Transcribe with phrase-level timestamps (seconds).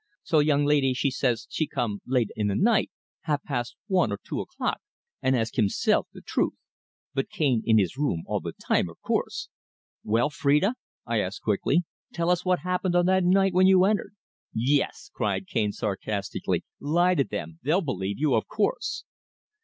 [0.23, 2.89] So young laidee she says she come late in the night
[3.25, 4.79] half past one or two o'clock
[5.21, 6.55] and ask himself the truth.
[7.13, 9.47] But Cane in his room all the time, of course."
[10.03, 10.73] "Well, Phrida?"
[11.05, 11.83] I asked quickly.
[12.15, 14.15] "Tell us what happened on that night when you entered."
[14.55, 19.03] "Yes," cried Cane sarcastically, "Lie to them they'll believe you, of course!"